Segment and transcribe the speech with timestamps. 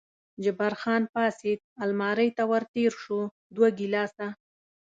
[0.43, 3.19] جبار خان پاڅېد، المارۍ ته ور تېر شو،
[3.55, 4.27] دوه ګیلاسه.